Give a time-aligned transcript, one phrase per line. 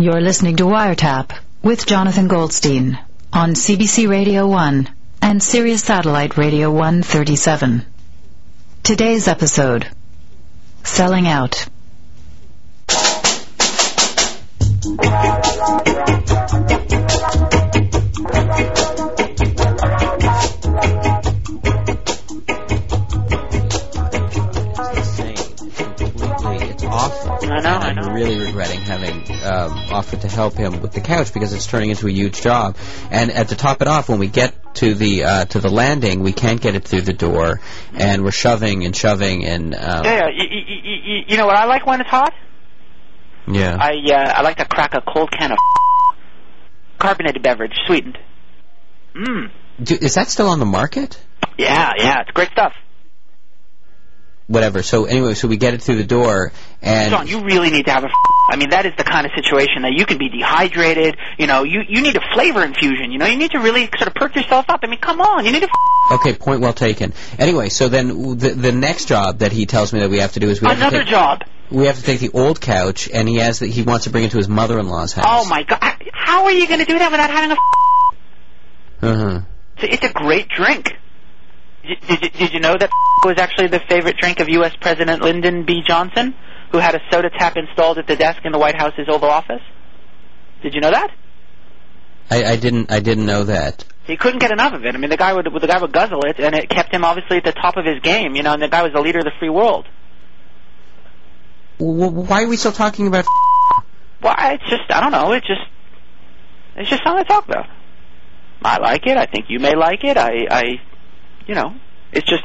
[0.00, 3.00] You're listening to Wiretap with Jonathan Goldstein
[3.32, 4.88] on CBC Radio 1
[5.20, 7.84] and Sirius Satellite Radio 137.
[8.84, 9.88] Today's episode
[10.84, 11.66] Selling Out.
[27.50, 28.12] I know, I I'm know.
[28.12, 32.06] really regretting having um, offered to help him with the couch because it's turning into
[32.06, 32.76] a huge job.
[33.10, 36.20] And at to top it off, when we get to the uh, to the landing,
[36.22, 37.60] we can't get it through the door,
[37.94, 40.28] and we're shoving and shoving and um, Yeah.
[40.28, 42.32] You, you, you, you know what I like when it's hot?
[43.46, 43.76] yeah.
[43.80, 45.58] I uh, I like to crack a cold can of
[46.98, 48.18] carbonated beverage, sweetened.
[49.14, 49.50] Mmm.
[49.80, 51.18] Is that still on the market?
[51.56, 52.20] Yeah, yeah.
[52.20, 52.72] It's great stuff.
[54.48, 54.82] Whatever.
[54.82, 57.92] So anyway, so we get it through the door, and John, you really need to
[57.92, 58.08] have a.
[58.50, 61.18] I mean, that is the kind of situation that you can be dehydrated.
[61.38, 63.12] You know, you you need a flavor infusion.
[63.12, 64.80] You know, you need to really sort of perk yourself up.
[64.82, 65.68] I mean, come on, you need to.
[66.12, 67.12] okay, point well taken.
[67.38, 70.40] Anyway, so then the the next job that he tells me that we have to
[70.40, 71.44] do is we have to Another take, job.
[71.70, 74.24] we have to take the old couch, and he has that he wants to bring
[74.24, 75.26] it to his mother-in-law's house.
[75.28, 75.78] Oh my God!
[76.14, 79.06] How are you going to do that without having a?
[79.12, 79.40] Uh-huh.
[79.76, 80.94] It's a great drink.
[81.88, 82.90] Did, did, you- did you know that
[83.24, 84.74] was actually the favorite drink of U.S.
[84.80, 85.82] President Lyndon B.
[85.86, 86.34] Johnson,
[86.70, 89.62] who had a soda tap installed at the desk in the White House's Oval Office?
[90.62, 91.10] Did you know that?
[92.30, 93.84] I, I didn't I didn't know that.
[94.04, 94.94] He couldn't get enough of it.
[94.94, 97.38] I mean, the guy would the guy would guzzle it, and it kept him obviously
[97.38, 98.34] at the top of his game.
[98.34, 99.86] You know, and the guy was the leader of the free world.
[101.78, 103.24] Why are we still talking about?
[104.20, 105.30] Well, it's just I don't know.
[105.32, 105.60] It's just
[106.74, 107.66] it's just something to talk about.
[108.64, 109.16] I like it.
[109.16, 110.16] I think you may like it.
[110.16, 110.62] I, I,
[111.48, 111.74] you know,
[112.12, 112.44] it's just.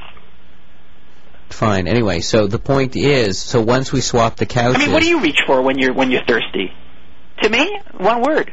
[1.50, 1.88] Fine.
[1.88, 5.10] Anyway, so the point is, so once we swap the couches, I mean, what do
[5.10, 6.74] you reach for when you're when you're thirsty?
[7.44, 8.52] To me, one word.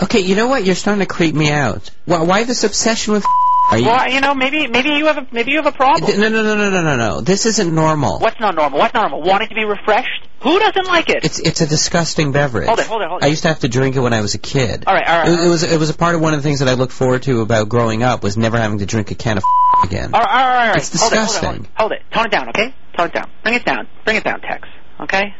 [0.00, 0.64] Okay, you know what?
[0.64, 1.90] You're starting to creep me out.
[2.04, 3.24] Why, why this obsession with?
[3.70, 3.86] Are you?
[3.86, 6.20] Well, you know, maybe maybe you have a maybe you have a problem.
[6.20, 7.20] No, no, no, no, no, no, no.
[7.22, 8.18] This isn't normal.
[8.18, 8.78] What's not normal?
[8.78, 9.22] What's normal?
[9.22, 10.28] Wanting to be refreshed?
[10.42, 11.24] Who doesn't like it?
[11.24, 12.66] It's it's a disgusting beverage.
[12.66, 13.24] Hold it, hold it, hold it.
[13.26, 14.84] I used to have to drink it when I was a kid.
[14.86, 16.46] all right, all right, It, it was it was a part of one of the
[16.46, 19.14] things that I looked forward to about growing up was never having to drink a
[19.14, 19.44] can of
[19.84, 20.10] again.
[20.14, 20.76] all right, all right, all right.
[20.76, 21.48] It's it, hold it, disgusting.
[21.48, 22.02] hold it, hold it.
[22.12, 22.74] Tone it down, okay?
[22.96, 23.30] Tone it down.
[23.42, 23.88] Bring it down.
[24.04, 24.68] Bring it down, Tex.
[25.00, 25.34] Okay?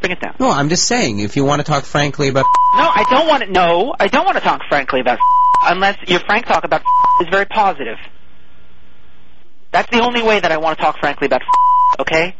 [0.00, 0.34] Bring it down.
[0.40, 2.44] No, I'm just saying, if you want to talk frankly about,
[2.76, 3.50] No, I don't want to.
[3.50, 5.18] No, I don't want to talk frankly about
[5.62, 6.82] unless your frank talk about
[7.22, 7.96] is very positive.
[9.72, 11.42] That's the only way that I want to talk frankly about.
[12.00, 12.34] Okay?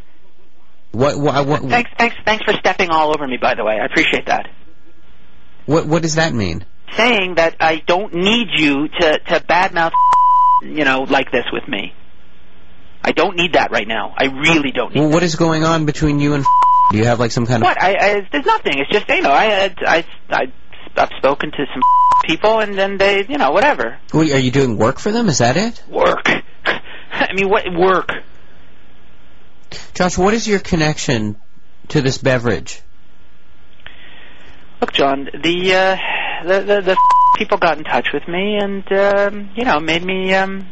[0.97, 3.37] What what what, Thanks, thanks, thanks for stepping all over me.
[3.37, 4.49] By the way, I appreciate that.
[5.67, 6.65] what what does that mean?
[6.97, 9.93] Saying that I don't need you to to badmouth,
[10.63, 11.93] you know, like this with me.
[13.05, 14.15] I don't need that right now.
[14.17, 15.01] I really don't need.
[15.01, 16.45] Well, what is going on between you and?
[16.91, 17.67] Do you have like some kind of?
[17.67, 17.83] What?
[17.83, 18.75] I, I there's nothing.
[18.79, 20.53] It's just you know I I I
[20.97, 21.83] I've spoken to some
[22.25, 25.29] people and then they you know whatever Wait, are you doing work for them?
[25.29, 25.83] Is that it?
[25.89, 26.29] work.
[26.65, 28.13] I mean what work?
[29.95, 31.37] Josh, what is your connection
[31.89, 32.83] to this beverage?
[34.81, 35.97] Look, John, the uh,
[36.45, 36.97] the, the the
[37.37, 40.69] people got in touch with me and um, you know made me um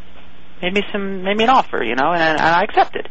[0.62, 3.08] made me some made me an offer, you know, and, and I accepted.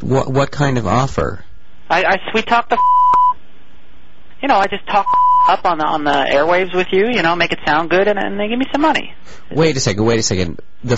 [0.00, 1.44] What what kind of offer?
[1.88, 2.78] I, I sweet talked the
[4.40, 5.06] you know I just talk
[5.48, 8.18] up on the on the airwaves with you, you know, make it sound good, and,
[8.18, 9.14] and they give me some money.
[9.50, 10.04] Wait a second.
[10.04, 10.60] Wait a second.
[10.84, 10.96] The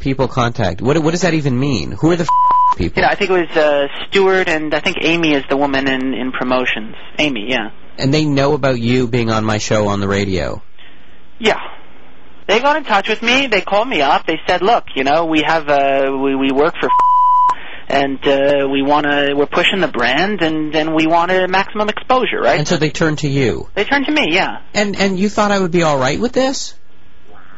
[0.00, 0.82] people contact.
[0.82, 1.92] What what does that even mean?
[1.92, 2.28] Who are the
[2.76, 3.02] people?
[3.02, 6.14] Know, I think it was uh, Stewart and I think Amy is the woman in
[6.14, 6.94] in promotions.
[7.18, 10.62] Amy, yeah, And they know about you being on my show on the radio.
[11.38, 11.58] yeah.
[12.46, 13.46] They got in touch with me.
[13.46, 14.26] They called me up.
[14.26, 16.88] They said, "Look, you know, we have uh, we we work for."
[17.90, 21.88] And uh, we want to, we're pushing the brand, and, and we want a maximum
[21.88, 22.58] exposure, right?
[22.58, 23.66] And so they turned to you.
[23.72, 24.60] They turned to me, yeah.
[24.74, 26.74] And and you thought I would be all right with this?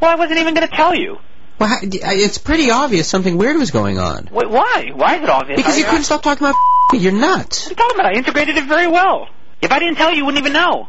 [0.01, 1.17] Well, I wasn't even going to tell you.
[1.61, 4.31] Well, it's pretty obvious something weird was going on.
[4.33, 4.91] Wait, why?
[4.95, 5.59] Why is it obvious?
[5.59, 6.57] Because you couldn't stop talking about
[6.95, 7.65] you're nuts.
[7.65, 8.15] What are you talking about?
[8.15, 9.29] I integrated it very well.
[9.61, 10.89] If I didn't tell you, you wouldn't even know.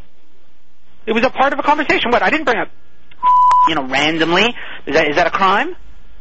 [1.04, 2.10] It was a part of a conversation.
[2.10, 2.22] What?
[2.22, 2.70] I didn't bring up,
[3.68, 4.54] you know, randomly.
[4.86, 5.76] Is that is that a crime?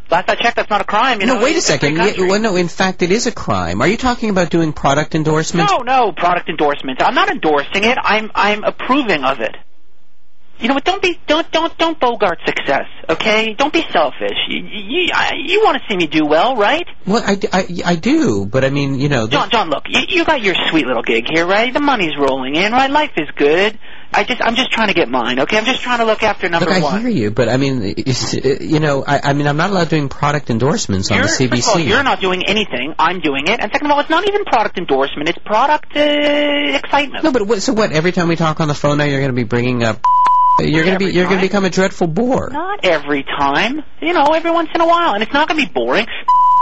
[0.09, 1.21] Last I checked, that's not a crime.
[1.21, 1.95] You no, know, wait a second.
[1.95, 3.81] Yeah, well, no, in fact, it is a crime.
[3.81, 5.71] Are you talking about doing product endorsements?
[5.71, 7.01] No, no, product endorsements.
[7.01, 7.97] I'm not endorsing it.
[8.01, 9.55] I'm I'm approving of it.
[10.61, 10.85] You know what?
[10.85, 12.85] Don't be don't don't don't bogart success.
[13.09, 13.53] Okay?
[13.55, 14.37] Don't be selfish.
[14.47, 15.11] You you,
[15.45, 16.87] you want to see me do well, right?
[17.05, 20.25] Well, I, I, I do, but I mean, you know, John, John, look, you, you
[20.25, 21.73] got your sweet little gig here, right?
[21.73, 22.91] The money's rolling in, right?
[22.91, 23.79] Life is good.
[24.13, 25.39] I just I'm just trying to get mine.
[25.39, 27.01] Okay, I'm just trying to look after number Look, I one.
[27.01, 27.95] hear you, but I mean,
[28.61, 31.49] you know, I, I mean, I'm not allowed doing product endorsements on You're, the CBC.
[31.49, 32.93] First of all, you're not doing anything.
[32.99, 33.59] I'm doing it.
[33.59, 35.29] And second of all, it's not even product endorsement.
[35.29, 37.23] It's product uh, excitement.
[37.23, 37.93] No, but what, so what?
[37.93, 40.01] Every time we talk on the phone now, you're going to be bringing up.
[40.59, 41.13] You're going to be.
[41.13, 42.49] You're going to become a dreadful bore.
[42.49, 43.81] Not every time.
[44.01, 46.05] You know, every once in a while, and it's not going to be boring.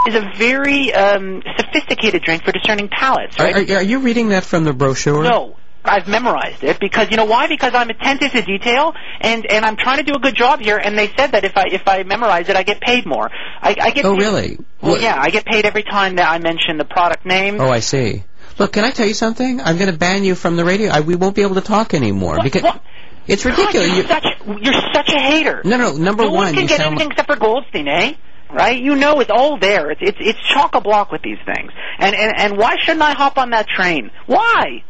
[0.08, 3.38] Is a very um, sophisticated drink for discerning palates.
[3.38, 5.22] Are, are, are you reading that from the brochure?
[5.22, 5.56] No.
[5.84, 7.46] I've memorized it because you know why?
[7.48, 10.76] Because I'm attentive to detail and and I'm trying to do a good job here.
[10.76, 13.30] And they said that if I if I memorize it, I get paid more.
[13.62, 14.04] I, I get.
[14.04, 14.58] Oh, paid- really?
[14.82, 17.60] Well, What- yeah, I get paid every time that I mention the product name.
[17.60, 18.24] Oh, I see.
[18.58, 19.60] Look, can I tell you something?
[19.60, 20.90] I'm going to ban you from the radio.
[20.90, 22.82] I, we won't be able to talk anymore What- because what?
[23.26, 23.88] it's God, ridiculous.
[23.88, 24.26] you're You- such
[24.62, 25.62] you're such a hater.
[25.64, 25.92] no, no.
[25.96, 28.12] Number no one can you get anything except for Goldstein, eh?
[28.52, 28.78] Right?
[28.82, 29.90] You know it's all there.
[29.92, 31.70] It's it's it's chock a block with these things.
[31.98, 34.10] And and and why shouldn't I hop on that train?
[34.26, 34.82] Why?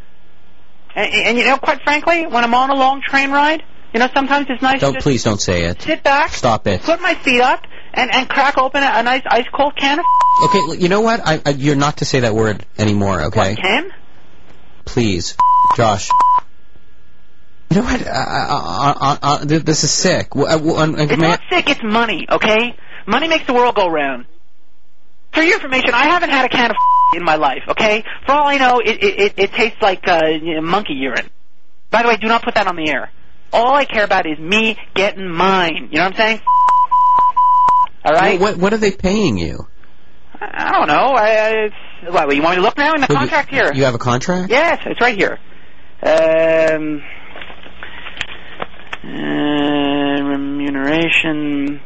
[0.94, 4.08] And, and you know, quite frankly, when I'm on a long train ride, you know,
[4.14, 5.82] sometimes it's nice Don't please don't say it.
[5.82, 6.82] sit back, Stop it.
[6.82, 10.04] put my feet up, and and crack open a, a nice ice cold can of
[10.44, 11.20] Okay, you know what?
[11.26, 13.24] I, I, you're not to say that word anymore.
[13.24, 13.90] Okay, can.
[14.84, 15.36] please,
[15.76, 16.08] Josh.
[17.70, 18.00] You know what?
[18.06, 20.34] Uh, uh, th- this is sick.
[20.34, 21.68] Uh, It's not sick.
[21.68, 22.26] It's money.
[22.30, 22.74] Okay,
[23.06, 24.24] money makes the world go round.
[25.32, 26.76] For your information, I haven't had a can of
[27.14, 27.62] in my life.
[27.68, 31.30] Okay, for all I know, it it, it, tastes like uh, you know, monkey urine.
[31.90, 33.10] By the way, do not put that on the air.
[33.52, 35.88] All I care about is me getting mine.
[35.90, 36.40] You know what I'm saying?
[38.04, 38.40] All right.
[38.40, 39.66] what, what are they paying you?
[40.40, 40.94] I don't know.
[41.14, 41.74] I, I it's,
[42.14, 42.34] what?
[42.34, 43.72] You want me to look now in the Well, you- contract here?
[43.74, 44.50] You have a contract?
[44.50, 45.38] Yes, it's right here.
[46.02, 47.02] Um,
[49.04, 51.80] uh, remuneration.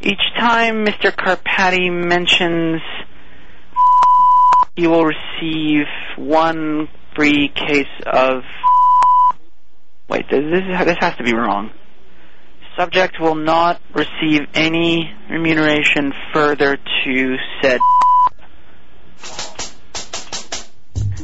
[0.00, 1.10] Each time Mr.
[1.10, 2.80] Carpati mentions,
[4.76, 5.86] you will receive
[6.16, 8.42] one free case of.
[10.08, 11.70] Wait, this this, this has to be wrong.
[12.78, 17.80] Subject will not receive any remuneration further to said.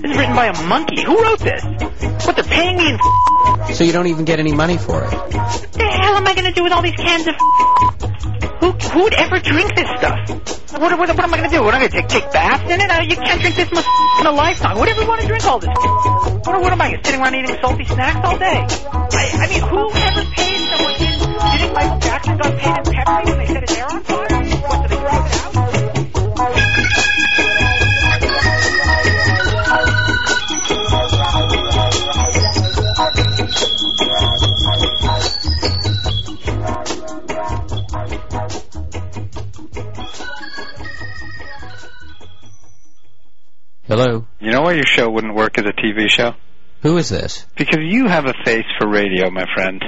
[0.00, 1.02] This is written by a monkey.
[1.02, 1.62] Who wrote this?
[2.26, 5.12] What, they're paying me in So you don't even get any money for it?
[5.12, 7.34] What the hell am I going to do with all these cans of
[8.62, 10.78] who, who would ever drink this stuff?
[10.78, 11.62] What, what, what am I going to do?
[11.64, 12.90] What am I going to take, take baths in it?
[12.90, 13.84] Uh, you can't drink this much
[14.20, 14.74] in a lifetime.
[14.74, 15.68] Who would ever want to drink all this?
[16.46, 18.62] What, what am I, sitting around eating salty snacks all day?
[18.62, 23.24] I, I mean, who ever paid someone you think Michael Jackson got paid in Pepsi
[23.26, 24.18] when they set his hair on fire?
[24.22, 25.61] What, did they drop it
[43.92, 44.24] Hello?
[44.40, 46.32] You know why your show wouldn't work as a TV show?
[46.80, 47.44] Who is this?
[47.58, 49.84] Because you have a face for radio, my friend.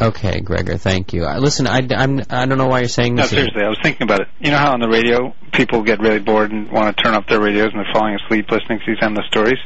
[0.00, 1.24] Okay, Gregor, thank you.
[1.26, 3.32] I, listen, I, I'm, I don't know why you're saying No, this.
[3.32, 3.36] me.
[3.40, 4.28] seriously, I was thinking about it.
[4.40, 7.28] You know how on the radio people get really bored and want to turn up
[7.28, 9.58] their radios and they're falling asleep listening to these endless stories?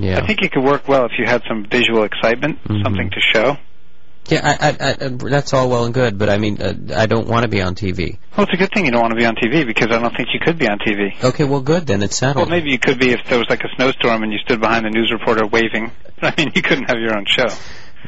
[0.00, 0.18] Yeah.
[0.20, 2.82] I think it could work well if you had some visual excitement, Mhm.
[2.82, 3.56] something to show.
[4.28, 7.28] Yeah, I, I, I, that's all well and good, but I mean, uh, I don't
[7.28, 8.18] want to be on TV.
[8.36, 10.16] Well, it's a good thing you don't want to be on TV because I don't
[10.16, 11.22] think you could be on TV.
[11.22, 12.02] Okay, well, good then.
[12.02, 12.48] It's settled.
[12.48, 14.86] Well, maybe you could be if there was like a snowstorm and you stood behind
[14.86, 15.92] the news reporter waving.
[16.22, 17.48] I mean, you couldn't have your own show.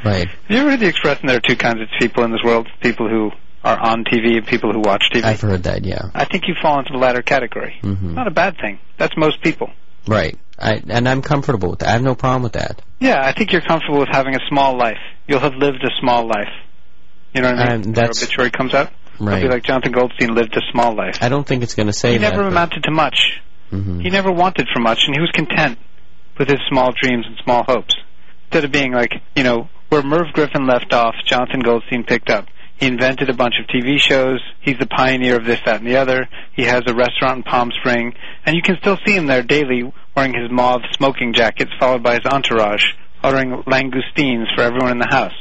[0.05, 0.29] Right.
[0.29, 2.69] Have you ever heard the expression there are two kinds of people in this world?
[2.81, 3.31] People who
[3.65, 5.23] are on TV and people who watch TV?
[5.25, 5.85] I've heard that.
[5.85, 6.11] Yeah.
[6.15, 7.79] I think you fall into the latter category.
[7.83, 8.79] hmm Not a bad thing.
[8.97, 9.71] That's most people.
[10.07, 10.39] Right.
[10.59, 11.89] I, and I'm comfortable with that.
[11.89, 12.81] I have no problem with that.
[12.99, 14.99] Yeah, I think you're comfortable with having a small life.
[15.29, 16.49] You'll have lived a small life.
[17.35, 17.73] You know what I mean?
[17.75, 18.91] Um, When that's- Your obituary comes out.
[19.21, 21.19] It'll be like Jonathan Goldstein lived a small life.
[21.23, 22.31] I don't think it's going to say He that.
[22.31, 23.41] never but- amounted to much.
[23.73, 24.03] Mhm.
[24.03, 25.79] He never wanted for much, and he was content
[26.39, 27.95] with his small dreams and small hopes.
[28.45, 32.47] Instead of being like, you know, where Merv Griffin left off, Jonathan Goldstein picked up.
[32.79, 34.41] He invented a bunch of TV shows.
[34.61, 36.29] He's the pioneer of this, that, and the other.
[36.53, 39.91] He has a restaurant in Palm Spring, and you can still see him there daily
[40.17, 42.83] wearing his mauve smoking jackets, followed by his entourage,
[43.23, 45.35] ordering langoustines for everyone in the house.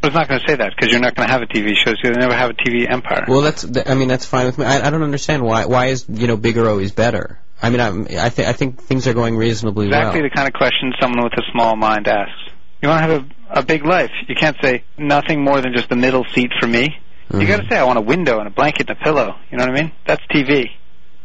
[0.00, 1.74] But it's not going to say that because you're not going to have a TV
[1.76, 3.26] show, so you'll never have a TV empire.
[3.28, 3.64] Well, that's.
[3.64, 4.64] th- I mean, that's fine with me.
[4.64, 5.66] I, I don't understand why.
[5.66, 7.38] Why is you know bigger always better?
[7.62, 10.08] I mean, I'm, I think I think things are going reasonably exactly well.
[10.08, 12.32] Exactly the kind of question someone with a small mind asks.
[12.80, 14.10] You want to have a, a big life.
[14.26, 16.96] You can't say nothing more than just the middle seat for me.
[17.30, 17.46] You Mhm.
[17.48, 19.34] got to say I want a window and a blanket and a pillow.
[19.50, 19.92] You know what I mean?
[20.06, 20.70] That's TV.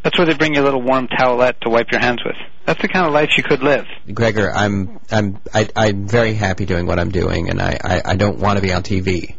[0.06, 2.36] That's where they bring you a little warm towelette to wipe your hands with.
[2.68, 3.86] That's the kind of life you could live.
[4.14, 8.16] Gregor, I'm I'm I, I'm very happy doing what I'm doing, and I I, I
[8.16, 9.34] don't want to be on TV.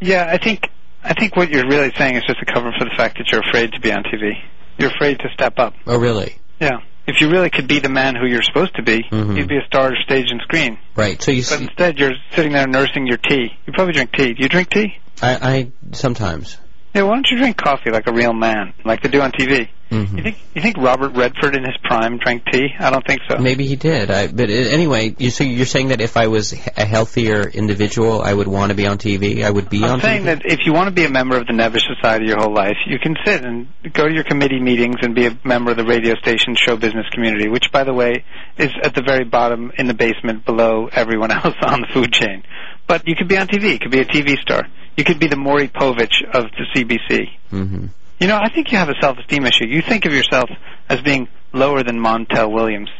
[0.00, 0.68] Yeah, I think
[1.02, 3.40] I think what you're really saying is just a cover for the fact that you're
[3.40, 4.34] afraid to be on TV.
[4.78, 5.74] You're afraid to step up.
[5.84, 6.38] Oh, really?
[6.60, 6.78] Yeah.
[7.08, 9.36] if you really could be the man who you're supposed to be, Mhm.
[9.36, 10.78] you'd be a star of stage and screen.
[10.96, 11.20] Right.
[11.20, 13.52] So you But see, instead, you're sitting there nursing your tea.
[13.66, 14.32] You probably drink tea.
[14.32, 14.94] Do you drink tea?
[15.20, 16.56] I, I sometimes.
[16.94, 19.68] Yeah, why don't you drink coffee like a real man, like they do on TV?
[19.90, 20.16] Mhm.
[20.16, 22.68] You think you think Robert Redford in his prime drank tea?
[22.78, 23.36] I don't think so.
[23.38, 24.10] Maybe he did.
[24.10, 28.32] I, but anyway, you so you're saying that if I was a healthier individual, I
[28.32, 29.44] would want to be on TV.
[29.44, 29.92] I would be on TV?
[29.92, 30.24] I'm saying TV.
[30.26, 32.76] that if you want to be a member of the Nevis Society your whole life,
[32.86, 35.84] you can sit and go to your committee meetings and be a member of the
[35.84, 38.24] radio station show business community, which, by the way,
[38.56, 42.42] is at the very bottom in the basement below everyone else on the food chain.
[42.86, 43.72] But you could be on TV.
[43.72, 44.66] You could be a TV star.
[44.96, 47.26] You could be the Maury Povich of the CBC.
[47.50, 47.86] hmm
[48.20, 49.66] You know, I think you have a self-esteem issue.
[49.66, 50.48] You think of yourself
[50.88, 52.90] as being lower than Montel Williams.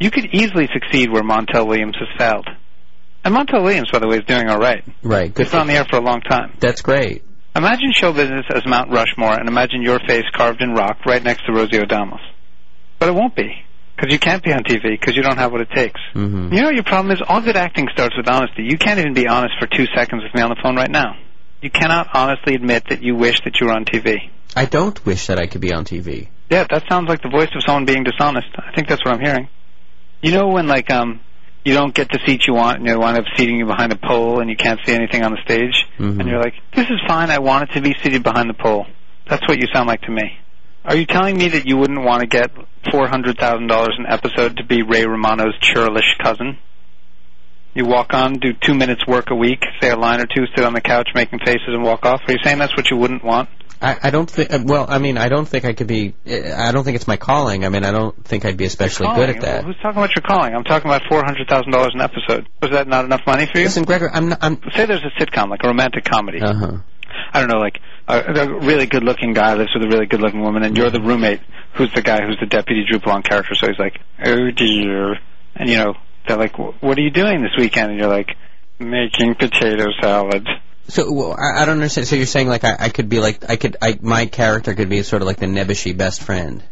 [0.00, 2.48] You could easily succeed where Montel Williams has failed.
[3.24, 4.84] And Montel Williams, by the way, is doing all right.
[5.02, 5.32] Right.
[5.32, 5.44] Good.
[5.46, 6.56] He's been on the air for a long time.
[6.58, 7.24] That's great.
[7.54, 11.44] Imagine show business as Mount Rushmore, and imagine your face carved in rock right next
[11.46, 12.20] to Rosie O'Donnell's.
[12.98, 13.52] But it won't be,
[13.94, 16.00] because you can't be on TV, because you don't have what it takes.
[16.14, 18.62] hmm You know, your problem is all good acting starts with honesty.
[18.64, 21.14] You can't even be honest for two seconds with me on the phone right now.
[21.62, 24.30] You cannot honestly admit that you wish that you were on TV.
[24.54, 26.28] I don't wish that I could be on TV.
[26.50, 28.48] Yeah, that sounds like the voice of someone being dishonest.
[28.58, 29.48] I think that's what I'm hearing.
[30.20, 31.20] You know when like um
[31.64, 33.96] you don't get the seat you want and they wind up seating you behind a
[33.96, 36.18] pole and you can't see anything on the stage Mhm.
[36.20, 38.86] and you're like, This is fine, I want it to be seated behind the pole.
[39.28, 40.38] That's what you sound like to me.
[40.84, 42.50] Are you telling me that you wouldn't want to get
[42.90, 46.58] four hundred thousand dollars an episode to be Ray Romano's churlish cousin?
[47.74, 50.64] You walk on, do two minutes work a week, say a line or two, sit
[50.64, 52.20] on the couch making faces and walk off.
[52.28, 53.48] Are you saying that's what you wouldn't want?
[53.80, 54.48] I, I don't think.
[54.68, 56.14] Well, I mean, I don't think I could be.
[56.24, 57.64] I don't think it's my calling.
[57.64, 59.64] I mean, I don't think I'd be especially good at that.
[59.64, 60.54] Who's talking about your calling?
[60.54, 62.48] I'm talking about four hundred thousand dollars an episode.
[62.60, 63.64] Was that not enough money for you?
[63.64, 64.28] Listen, Gregor, I'm.
[64.28, 64.60] Not, I'm.
[64.76, 66.40] Say there's a sitcom, like a romantic comedy.
[66.40, 66.78] Uh huh.
[67.32, 70.62] I don't know, like a, a really good-looking guy lives with a really good-looking woman,
[70.62, 71.40] and you're the roommate,
[71.74, 73.54] who's the guy who's the deputy Drew Blanc character.
[73.54, 75.16] So he's like, "Oh dear,"
[75.56, 75.94] and you know,
[76.26, 78.36] they're like, "What are you doing this weekend?" And you're like,
[78.78, 80.46] "Making potato salad."
[80.88, 82.08] So well, I, I don't understand.
[82.08, 84.88] So you're saying like I, I could be like I could I my character could
[84.88, 86.62] be sort of like the nebbishy best friend.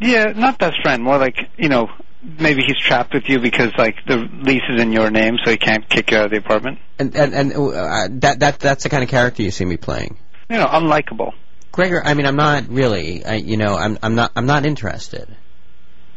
[0.00, 1.88] Yeah, not best friend, more like you know,
[2.22, 5.56] maybe he's trapped with you because like the lease is in your name, so he
[5.56, 6.78] can't kick you out of the apartment.
[6.98, 10.18] And and and uh, that that that's the kind of character you see me playing.
[10.48, 11.32] You know, unlikable.
[11.72, 13.24] Gregor, I mean, I'm not really.
[13.24, 15.28] I, you know, I'm I'm not I'm not interested.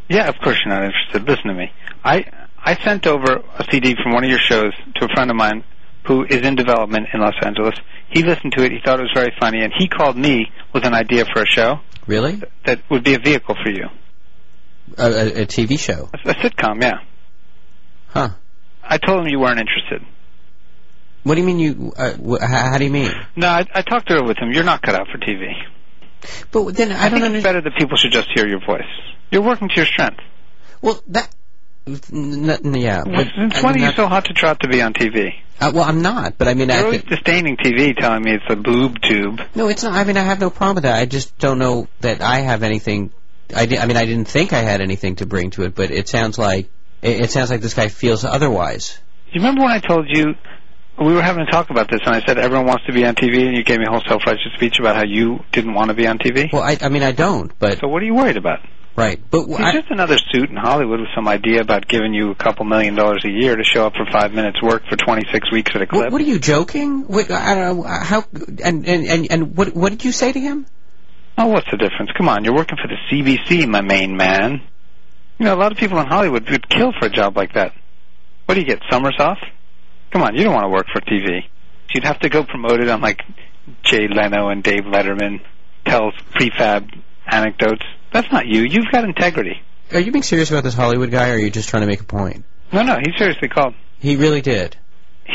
[0.08, 1.28] Yeah, of course you're not interested.
[1.28, 1.72] Listen to me.
[2.04, 2.26] I
[2.58, 5.64] I sent over a CD from one of your shows to a friend of mine
[6.06, 7.76] who is in development in Los Angeles.
[8.10, 8.72] He listened to it.
[8.72, 11.46] He thought it was very funny, and he called me with an idea for a
[11.46, 12.42] show Really?
[12.66, 13.86] that would be a vehicle for you,
[14.98, 16.10] A, a, a TV show?
[16.26, 16.82] a, a sitcom.
[16.82, 17.00] Yeah.
[18.08, 18.30] Huh?
[18.84, 20.02] I told him you weren't interested.
[21.24, 21.94] What do you mean you?
[21.96, 23.12] Uh, wh- how, do you mean?
[23.36, 24.52] No, I, I talked it over with him.
[24.52, 25.52] You're not cut out for TV.
[26.52, 28.88] But then I, I, don't think it's better that people should just hear your voice.
[29.30, 30.22] You're working to your strength.
[30.82, 31.30] Well, that.
[32.14, 33.04] N- n- yeah.
[33.06, 35.34] but Since when are you so hot to trot to be on TV?
[35.62, 36.38] Uh, well, I'm not.
[36.38, 39.42] But I mean, You're I always disdaining TV, telling me it's a boob tube.
[39.56, 39.94] no, it's not.
[39.94, 40.98] I mean, I have no problem with that.
[40.98, 43.12] I just don't know that I have anything.
[43.56, 45.92] I, di- I mean, I didn't think I had anything to bring to it, but
[45.92, 46.70] it sounds like
[47.02, 49.00] it, it sounds like this guy feels otherwise.
[49.26, 50.36] Do you remember when I told you
[51.02, 53.16] we were having a talk about this, and I said everyone wants to be on
[53.16, 55.94] TV, and you gave me a whole self-righteous speech about how you didn't want to
[55.96, 56.52] be on TV?
[56.52, 57.52] Well, I, I mean, I don't.
[57.60, 58.60] But So what are you worried about?
[59.00, 59.20] Right.
[59.32, 62.36] But He's I, just another suit in Hollywood with some idea about giving you a
[62.36, 65.72] couple million dollars a year to show up for five minutes work for 26 weeks
[65.76, 66.04] at a clip.
[66.04, 67.08] what, what are you joking?
[67.08, 68.24] What, I don't know how.
[68.64, 70.66] And and and, and what what did you say to him?
[71.38, 72.12] Oh, what's the difference?
[72.18, 74.62] Come on, you're working for the CBC, my main man.
[75.38, 77.74] You know, a lot of people in Hollywood would kill for a job like that.
[78.46, 79.38] What do you get, summers off?
[80.12, 81.44] Come on, you don't want to work for TV.
[81.94, 83.22] You'd have to go promoted on like
[83.84, 85.40] Jay Leno and Dave Letterman,
[85.86, 86.90] tells prefab
[87.26, 87.86] anecdotes.
[88.12, 88.62] That's not you.
[88.62, 89.62] You've got integrity.
[89.92, 92.02] Are you being serious about this Hollywood guy, or are you just trying to make
[92.02, 92.46] a point?
[92.72, 93.74] No, no, he seriously called.
[94.00, 94.78] He really did.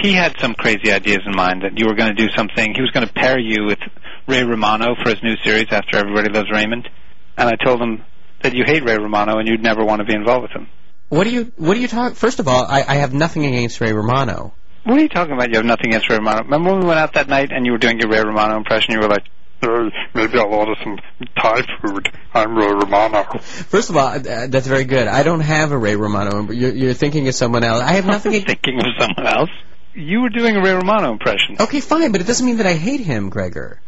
[0.03, 2.75] He had some crazy ideas in mind that you were going to do something.
[2.75, 3.79] He was going to pair you with
[4.27, 6.89] Ray Romano for his new series after Everybody Loves Raymond.
[7.37, 8.05] And I told him
[8.43, 10.69] that you hate Ray Romano and you'd never want to be involved with him.
[11.09, 12.15] What do you What do you talk?
[12.15, 14.55] First of all, I, I have nothing against Ray Romano.
[14.85, 15.51] What are you talking about?
[15.51, 16.43] You have nothing against Ray Romano.
[16.45, 18.95] Remember when we went out that night and you were doing your Ray Romano impression?
[18.95, 19.25] You were like,
[19.61, 20.99] "Hey, maybe I'll order some
[21.41, 22.09] Thai food.
[22.35, 23.25] I'm Ray Romano.
[23.41, 24.19] First of all, uh,
[24.49, 25.09] that's very good.
[25.09, 26.51] I don't have a Ray Romano.
[26.53, 27.83] You're, you're thinking of someone else.
[27.83, 28.35] I have nothing.
[28.37, 29.51] ag- thinking of someone else.
[29.95, 31.57] You were doing a Ray Romano impression.
[31.61, 33.81] okay, fine, but it doesn't mean that I hate him, Gregor.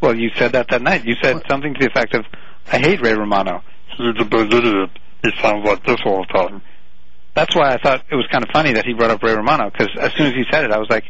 [0.00, 1.04] Well, you said that that night.
[1.04, 1.48] You said What?
[1.48, 2.24] something to the effect of,
[2.70, 3.62] I hate Ray Romano.
[3.96, 4.90] He's a big idiot.
[5.22, 6.62] He sounds like this all the time.
[7.34, 9.70] That's why I thought it was kind of funny that he brought up Ray Romano,
[9.70, 11.04] because as soon as he said it, I was like,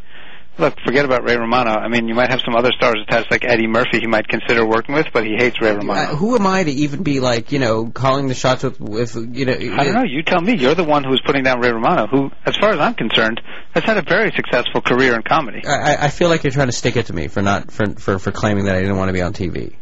[0.59, 1.71] look, forget about Ray Romano.
[1.71, 4.67] I mean, you might have some other stars attached, like Eddie Murphy, he might consider
[4.67, 6.13] working with, but he hates Ray Romano.
[6.13, 9.17] Uh, who am I to even be like, you know, calling the shots with, with
[9.17, 9.53] you know?
[9.53, 10.05] I don't know.
[10.05, 10.57] You tell me.
[10.57, 13.41] You're the one who's putting down Ray Romano, who, as far as I'm concerned,
[13.75, 15.67] has had a very successful career in comedy.
[15.67, 18.19] I, I feel like you're trying to stick it to me for not for for
[18.19, 19.77] for claiming that I didn't want to be on TV.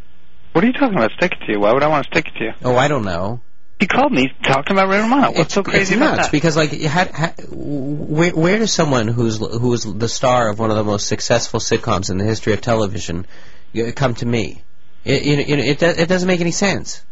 [0.53, 1.13] What are you talking about?
[1.13, 1.61] Stick it to you.
[1.61, 2.53] Why would I want to stick it to you?
[2.65, 3.41] Oh, I don't know.
[3.81, 5.29] He called me talking about Ray Romano.
[5.29, 6.33] What's it's, so crazy it's about nuts that?
[6.33, 10.77] because like ha, ha, where where does someone who's who's the star of one of
[10.77, 13.27] the most successful sitcoms in the history of television
[13.95, 14.63] come to me?
[15.07, 17.03] It you know, it, it doesn't make any sense.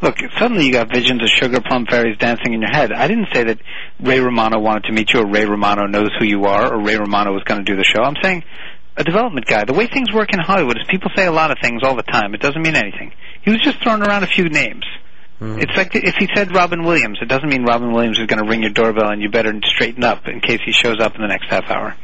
[0.00, 2.90] Look, suddenly you got visions of sugar plum fairies dancing in your head.
[2.90, 3.58] I didn't say that
[4.00, 6.96] Ray Romano wanted to meet you, or Ray Romano knows who you are, or Ray
[6.96, 8.02] Romano was going to do the show.
[8.02, 8.42] I'm saying
[8.96, 9.64] a development guy.
[9.66, 12.02] The way things work in Hollywood is people say a lot of things all the
[12.02, 12.34] time.
[12.34, 13.12] It doesn't mean anything.
[13.42, 14.84] He was just throwing around a few names.
[15.44, 15.58] Hmm.
[15.60, 18.48] It's like if he said Robin Williams, it doesn't mean Robin Williams is going to
[18.48, 21.28] ring your doorbell and you better straighten up in case he shows up in the
[21.28, 21.94] next half hour.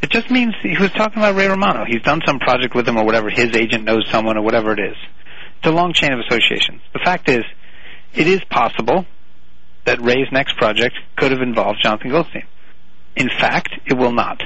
[0.00, 1.84] It just means he was talking about Ray Romano.
[1.86, 3.30] He's done some project with him or whatever.
[3.30, 4.96] His agent knows someone or whatever it is.
[5.58, 6.82] It's a long chain of associations.
[6.92, 7.42] The fact is,
[8.12, 9.06] it is possible
[9.86, 12.44] that Ray's next project could have involved Jonathan Goldstein.
[13.16, 14.40] In fact, it will not.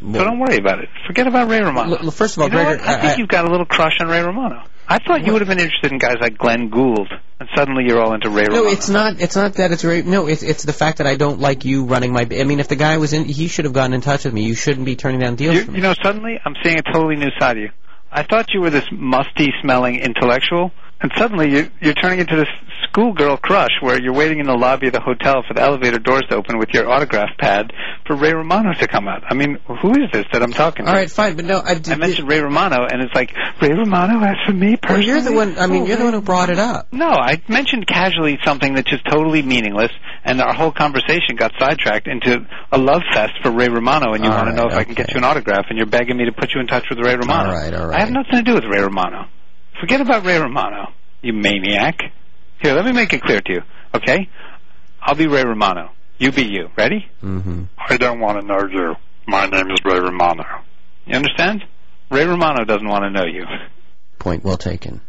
[0.00, 0.88] So don't worry about it.
[1.06, 1.96] Forget about Ray Romano.
[1.96, 2.82] L- l- first of all, you know Gregor.
[2.82, 4.62] I I- think I- you've got a little crush on Ray Romano.
[4.90, 7.08] I thought you would have been interested in guys like Glenn Gould,
[7.40, 8.70] and suddenly you're all into Ray No, Romano.
[8.70, 9.20] it's not.
[9.20, 10.02] It's not that it's very.
[10.02, 12.26] No, it's it's the fact that I don't like you running my.
[12.30, 14.44] I mean, if the guy was in, he should have gotten in touch with me.
[14.44, 15.56] You shouldn't be turning down deals.
[15.68, 17.70] You know, suddenly I'm seeing a totally new side of you.
[18.10, 22.48] I thought you were this musty-smelling intellectual, and suddenly you, you're turning into this
[22.88, 26.22] schoolgirl crush where you're waiting in the lobby of the hotel for the elevator doors
[26.30, 27.72] to open with your autograph pad
[28.06, 29.22] for Ray Romano to come out.
[29.28, 30.90] I mean, who is this that I'm talking to?
[30.90, 33.70] All right, fine, but no, I, did, I mentioned Ray Romano, and it's like Ray
[33.70, 35.06] Romano asked for me personally.
[35.06, 35.58] Well, you're the one.
[35.58, 36.92] I mean, Oh, you're the one who brought it up.
[36.92, 39.92] No, I mentioned casually something that's just totally meaningless,
[40.24, 44.30] and our whole conversation got sidetracked into a love fest for Ray Romano, and you
[44.30, 46.16] All want to know right, if I can get you an autograph, and you're begging
[46.16, 47.50] me to put you in touch with Ray Romano.
[47.50, 49.26] All right, all I have nothing to do with Ray Romano.
[49.80, 50.92] Forget about Ray Romano,
[51.22, 52.00] you maniac.
[52.60, 53.60] Here, let me make it clear to you,
[53.94, 54.28] okay?
[55.00, 55.90] I'll be Ray Romano.
[56.18, 56.68] You be you.
[56.76, 57.06] Ready?
[57.22, 57.64] Mm-hmm.
[57.78, 58.96] I don't want to know you.
[59.26, 60.44] My name is Ray Romano.
[61.06, 61.64] You understand?
[62.10, 63.44] Ray Romano doesn't want to know you.
[64.18, 65.00] Point well taken.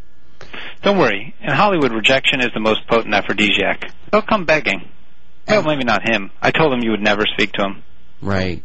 [0.83, 1.33] Don't worry.
[1.41, 3.91] In Hollywood, rejection is the most potent aphrodisiac.
[4.11, 4.87] They'll come begging.
[5.47, 6.29] Well, maybe not him.
[6.41, 7.83] I told him you would never speak to him.
[8.21, 8.63] Right.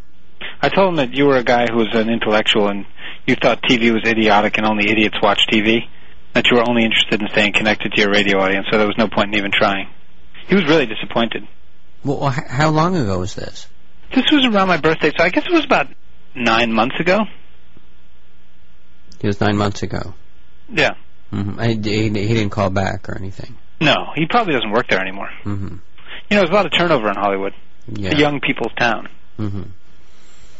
[0.61, 2.84] I told him that you were a guy who was an intellectual and
[3.26, 5.80] you thought TV was idiotic and only idiots watch TV.
[6.34, 8.99] That you were only interested in staying connected to your radio audience, so there was
[8.99, 9.88] no point in even trying.
[10.49, 11.47] He was really disappointed.
[12.04, 13.68] Well, how long ago was this?
[14.14, 15.88] This was around my birthday, so I guess it was about
[16.34, 17.20] nine months ago.
[19.20, 20.14] It was nine months ago.
[20.68, 20.94] Yeah.
[21.32, 21.58] Mm-hmm.
[21.58, 23.56] I, he, he didn't call back or anything.
[23.80, 25.30] No, he probably doesn't work there anymore.
[25.44, 25.66] Mm-hmm.
[25.66, 27.54] You know, there's a lot of turnover in Hollywood.
[27.88, 28.10] Yeah.
[28.10, 29.08] It's a young people's town.
[29.38, 29.62] Mm-hmm.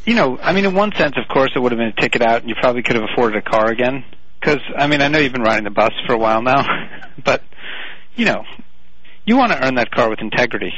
[0.05, 2.23] you know, I mean, in one sense, of course, it would have been a ticket
[2.23, 4.05] out, and you probably could have afforded a car again.
[4.45, 6.67] Because, I mean, I know you've been riding the bus for a while now,
[7.25, 7.43] but,
[8.15, 8.45] you know,
[9.25, 10.73] you want to earn that car with integrity.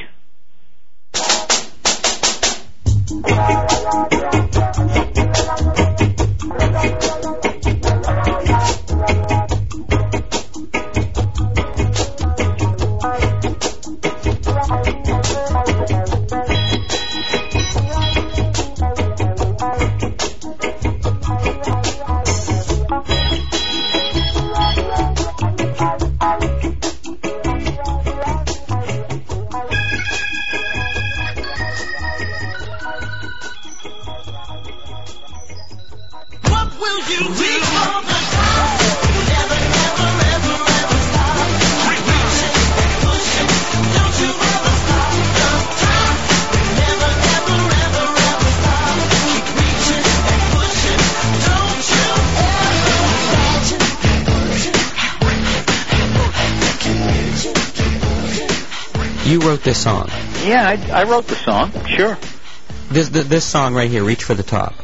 [60.46, 61.72] Yeah, I, I wrote the song.
[61.86, 62.16] Sure.
[62.88, 64.74] This th- this song right here, "Reach for the Top."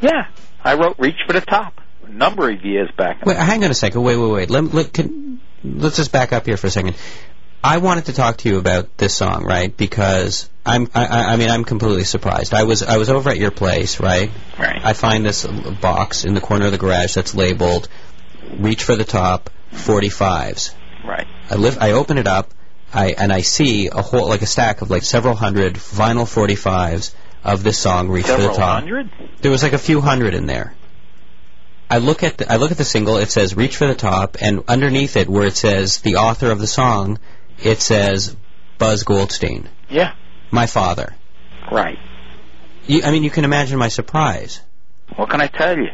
[0.00, 0.28] Yeah,
[0.62, 3.24] I wrote "Reach for the Top" a number of years back.
[3.26, 4.02] Wait, hang on a second.
[4.02, 4.50] Wait, wait, wait.
[4.50, 6.94] Let, let, can, let's just back up here for a second.
[7.64, 9.76] I wanted to talk to you about this song, right?
[9.76, 12.54] Because I'm, I, I I mean, I'm completely surprised.
[12.54, 14.30] I was, I was over at your place, right?
[14.56, 14.80] Right.
[14.84, 17.88] I find this box in the corner of the garage that's labeled
[18.56, 21.26] "Reach for the Top 45s." Right.
[21.50, 22.52] I lift, I open it up,
[22.92, 27.12] I and I see a whole like a stack of like several hundred vinyl 45s
[27.44, 29.10] of this song "Reach for Several the Top." hundred.
[29.40, 30.74] There was like a few hundred in there.
[31.88, 33.16] I look at the, I look at the single.
[33.18, 36.58] It says "Reach for the Top," and underneath it, where it says the author of
[36.58, 37.18] the song,
[37.62, 38.34] it says
[38.78, 40.12] Buzz Goldstein, Yeah.
[40.50, 41.14] my father.
[41.70, 41.98] Right.
[42.86, 44.60] You, I mean, you can imagine my surprise.
[45.16, 45.90] What can I tell you?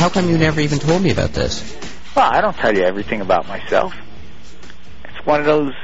[0.00, 1.62] How come you never even told me about this?
[2.16, 3.92] Well, I don't tell you everything about myself.
[5.04, 5.74] It's one of those,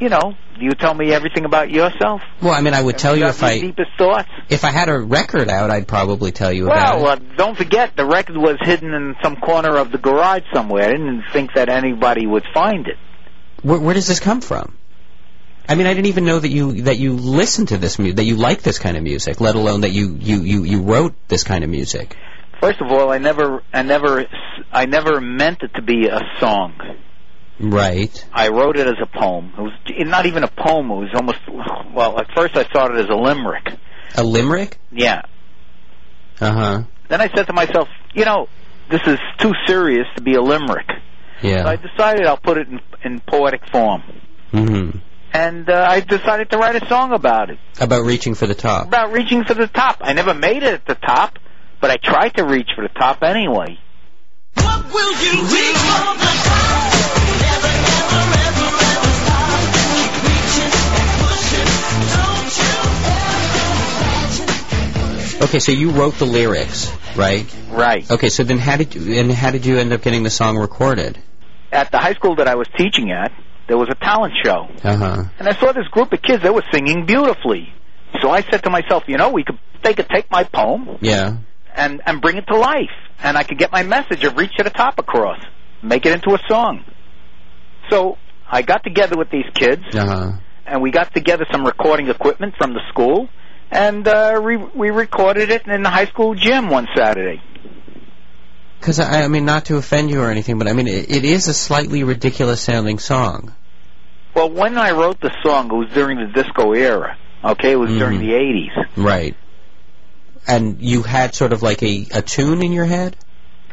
[0.00, 2.20] you know, you tell me everything about yourself.
[2.42, 4.28] Well, I mean, I would tell you if I deepest thoughts.
[4.48, 7.22] if I had a record out, I'd probably tell you about Well, it.
[7.22, 10.88] uh, don't forget the record was hidden in some corner of the garage somewhere.
[10.88, 12.96] I didn't think that anybody would find it.
[13.62, 14.76] Where, where does this come from?
[15.68, 18.24] I mean, I didn't even know that you that you listened to this music, that
[18.24, 21.44] you like this kind of music, let alone that you you you you wrote this
[21.44, 22.16] kind of music.
[22.60, 24.24] First of all, I never, I never,
[24.72, 26.74] I never meant it to be a song.
[27.60, 28.24] Right.
[28.32, 29.52] I wrote it as a poem.
[29.56, 29.72] It was
[30.08, 30.90] not even a poem.
[30.90, 31.38] It was almost,
[31.94, 33.66] well, at first I thought it as a limerick.
[34.16, 34.78] A limerick?
[34.90, 35.22] Yeah.
[36.40, 36.82] Uh huh.
[37.08, 38.48] Then I said to myself, you know,
[38.90, 40.88] this is too serious to be a limerick.
[41.42, 44.02] So I decided I'll put it in, in poetic form.
[44.52, 44.98] Mm-hmm.
[45.32, 48.86] And uh, I decided to write a song about it, About reaching for the top.
[48.86, 49.98] about reaching for the top.
[50.00, 51.38] I never made it at the top,
[51.84, 53.78] but I tried to reach for the top anyway.
[54.54, 56.94] What will you reach for the top?
[57.44, 59.60] Never, never, ever, ever stop.
[59.92, 61.68] Keep reaching and pushing.
[62.16, 62.72] Don't you
[65.36, 67.54] ever Okay, so you wrote the lyrics, right?
[67.68, 68.10] Right.
[68.10, 70.56] Okay, so then how did you and how did you end up getting the song
[70.56, 71.18] recorded?
[71.70, 73.30] At the high school that I was teaching at,
[73.68, 74.68] there was a talent show.
[74.82, 75.24] Uh huh.
[75.38, 77.70] And I saw this group of kids, that were singing beautifully.
[78.22, 81.36] So I said to myself, you know, we could, they could take my poem Yeah.
[81.74, 82.90] And, and bring it to life.
[83.22, 85.38] And I could get my message of Reach to the Top across.
[85.82, 86.84] Make it into a song.
[87.90, 88.16] So
[88.50, 90.32] I got together with these kids Uh huh.
[90.66, 93.28] and we got together some recording equipment from the school
[93.70, 97.42] and uh, we, we recorded it in the high school gym one Saturday.
[98.78, 101.24] Because I, I mean, not to offend you or anything, but I mean, it, it
[101.24, 103.54] is a slightly ridiculous sounding song.
[104.34, 107.16] Well, when I wrote the song, it was during the disco era.
[107.42, 108.20] Okay, it was during Mhm.
[108.20, 109.04] the 80s.
[109.04, 109.36] Right.
[110.46, 113.16] And you had sort of like a, a tune in your head?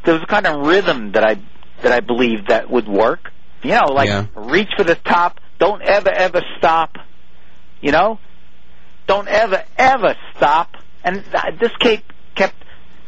[0.03, 1.36] there was a kind of rhythm that I
[1.84, 3.31] that I believed that would work.
[3.62, 4.25] You know, like Yeah.
[4.36, 6.97] reach for the top, don't ever ever stop.
[7.81, 8.19] You know,
[9.07, 10.75] don't ever ever stop.
[11.03, 12.03] And th- this kept
[12.36, 12.55] kept,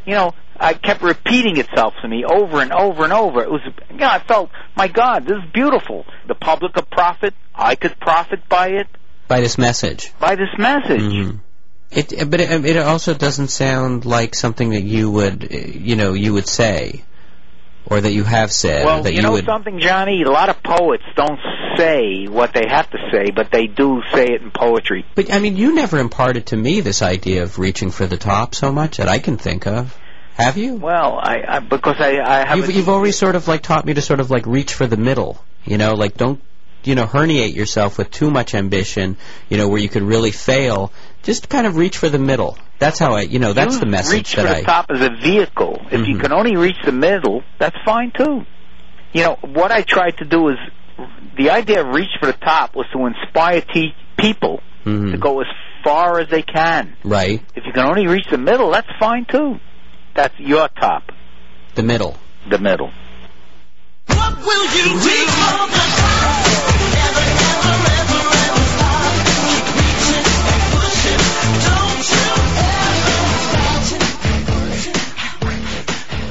[0.06, 3.42] you know, I kept repeating itself to me over and over and over.
[3.42, 6.06] It was, you know, I felt, my God, this is beautiful.
[6.28, 7.34] The public could profit.
[7.56, 8.88] I could profit by it,
[9.28, 10.12] By this message.
[10.20, 11.02] by this message.
[11.02, 11.40] Mhm.
[11.96, 16.34] It, but it, it also doesn't sound like something that you would, you know, you
[16.34, 17.04] would say,
[17.86, 19.46] or that you have said, Well, that you you, know would.
[19.46, 20.24] something, Johnny?
[20.24, 21.40] A lot of poets don't
[21.78, 25.06] say what they have to say, but they do say it in poetry.
[25.16, 28.56] But I mean, you never imparted to me this idea of reaching for the top
[28.56, 29.98] so much that I can think of.
[30.36, 30.76] Have you?
[30.76, 33.94] Well, I, I because I, I have You've, you've always sort of like taught me
[33.94, 35.44] to sort of like reach for the middle.
[35.64, 36.42] You know, like don't
[36.84, 39.18] you know herniate yourself with too much ambition.
[39.50, 40.92] You know, where you could really fail.
[41.24, 42.58] Just kind of reach for the middle.
[42.80, 43.22] That's how I.
[43.22, 44.60] You know, that's use the message reach that for I.
[44.60, 45.82] the top as a vehicle.
[45.92, 46.22] If you Mhm.
[46.22, 48.46] can only reach the middle, that's fine too.
[49.14, 50.58] You know what I tried to do is
[51.38, 55.12] the idea of reach for the top was to inspire te- people Mhm.
[55.12, 55.48] to go as
[55.84, 56.94] far as they can.
[57.04, 57.42] Right.
[57.56, 59.60] If you can only reach the middle, that's fine too.
[60.16, 61.12] That's your top,
[61.76, 62.18] The middle.
[62.50, 62.92] the middle.
[64.08, 66.73] What will you reach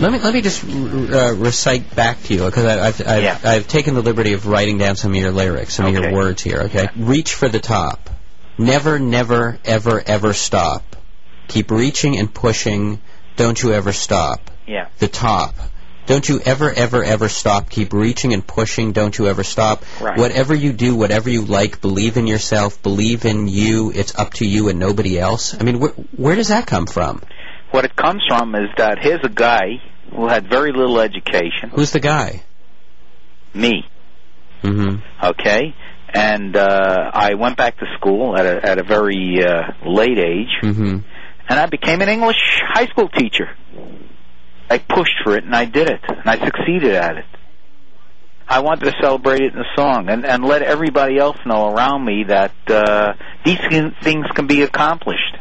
[0.03, 3.39] Let me let me just uh, recite back to you because I've I've, Yeah.
[3.45, 6.43] I've taken the liberty of writing down some of your lyrics, some of your words
[6.43, 6.63] here.
[6.63, 6.89] Okay.
[6.97, 8.11] Reach for the top.
[8.59, 10.97] Never, never, ever, ever stop.
[11.47, 13.01] Keep reaching and pushing.
[13.37, 14.51] Don't you ever stop.
[14.67, 14.89] Yeah.
[14.99, 15.55] The top.
[16.07, 17.71] Don't you ever, ever, ever stop.
[17.71, 18.91] Keep reaching and pushing.
[18.91, 19.85] Don't you ever stop.
[20.01, 20.19] Right.
[20.19, 22.83] Whatever you do, whatever you like, believe in yourself.
[22.83, 23.93] Believe in you.
[23.95, 25.55] It's up to you and nobody else.
[25.59, 27.23] I mean, where, where does that come from?
[27.71, 29.81] What it comes from is that here's a guy
[30.15, 32.43] who had very little education, Who's the guy?
[33.55, 33.85] me,
[34.63, 35.27] Mm-hmm.
[35.31, 35.75] okay,
[36.15, 40.51] and uh, I went back to school at a at a very uh, late age,
[40.63, 40.99] Mm-hmm.
[41.49, 42.37] and I became an English
[42.69, 43.49] high school teacher.
[44.71, 47.25] I pushed for it and I did it, and I succeeded at it.
[48.49, 52.05] I wanted to celebrate it in a song and and let everybody else know around
[52.05, 53.13] me that uh,
[53.45, 53.59] these
[54.03, 55.32] things can be accomplished.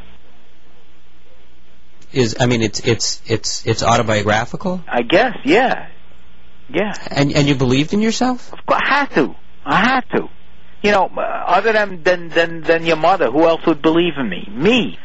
[2.14, 5.90] Is I mean it's it's it's it's autobiographical I guess, yeah,
[6.70, 6.94] yeah.
[7.10, 9.36] and and you believed in yourself Of course, I had to.
[9.66, 10.30] I had to.
[10.82, 14.28] You know, uh, other than than than than your mother, who else would believe in
[14.28, 14.48] me?
[14.52, 14.98] Me.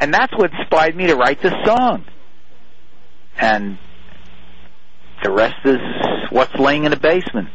[0.00, 2.04] And that's what inspired me to write this song.
[3.38, 3.78] and
[5.22, 5.78] the rest is
[6.30, 7.48] what's laying in the basement.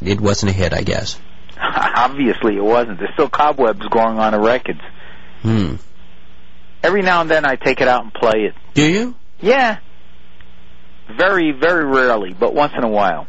[0.00, 1.18] It wasn't a hit, I guess.
[1.60, 2.98] Obviously, it wasn't.
[2.98, 4.80] There's still cobwebs growing on the records.
[5.42, 5.76] Hmm.
[6.82, 8.54] Every now and then, I take it out and play it.
[8.74, 9.14] Do you?
[9.40, 9.78] Yeah.
[11.16, 13.26] Very, very rarely, but once in a while.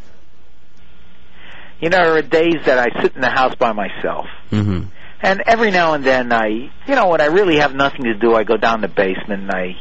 [1.79, 4.27] You know, there are days that I sit in the house by myself.
[4.51, 4.89] Mm-hmm.
[5.23, 8.33] And every now and then I, you know, when I really have nothing to do,
[8.33, 9.75] I go down the basement and I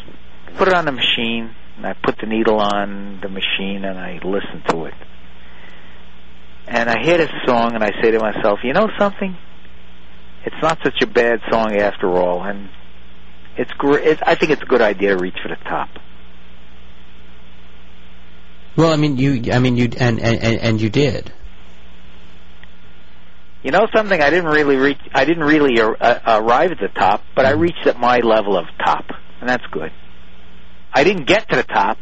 [0.57, 4.21] put it on the machine and I put the needle on the machine and I
[4.23, 4.95] listen to it.
[6.67, 9.37] And I hear this song and I say to myself, you know something?
[10.45, 12.69] It's not such a bad song after all and
[13.61, 14.07] it's great.
[14.07, 15.91] It, I think it's a good idea to reach for the top.
[18.75, 21.31] Well, I mean, you, I mean, you, and and and and you did.
[23.63, 24.19] You know something?
[24.19, 25.01] I didn't really reach.
[25.13, 28.57] I didn't really ar- uh, arrive at the top, but I reached at my level
[28.57, 29.05] of top,
[29.41, 29.93] and that's good.
[30.95, 31.99] I didn't get to the top,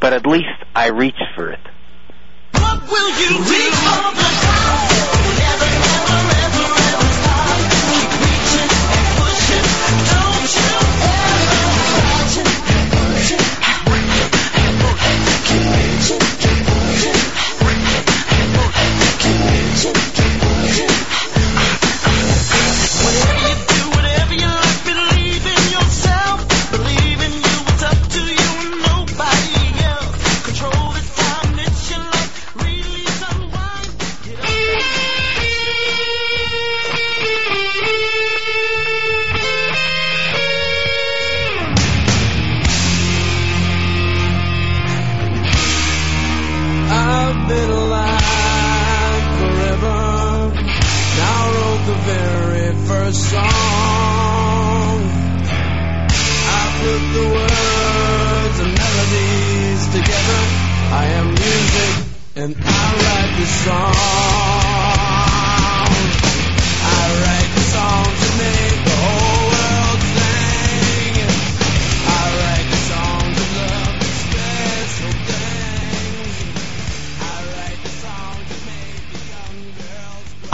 [0.00, 1.60] but at least I reached for it.
[2.52, 5.21] What will you do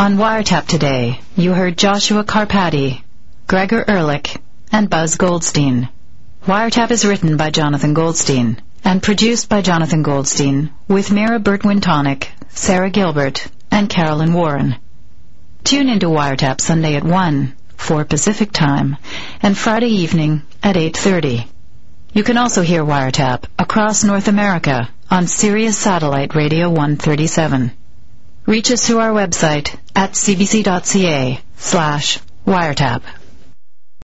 [0.09, 3.03] On Wiretap today, you heard Joshua Carpati,
[3.47, 4.38] Gregor Ehrlich,
[4.73, 5.90] and Buzz Goldstein.
[6.47, 12.88] Wiretap is written by Jonathan Goldstein and produced by Jonathan Goldstein with Mira Burt-Wintonick, Sarah
[12.88, 14.77] Gilbert, and Carolyn Warren.
[15.62, 18.97] Tune into Wiretap Sunday at 1, 4 Pacific Time,
[19.42, 21.47] and Friday evening at 8.30.
[22.14, 27.73] You can also hear Wiretap across North America on Sirius Satellite Radio 137.
[28.48, 33.02] Reach us through our website at cbc.ca slash wiretap.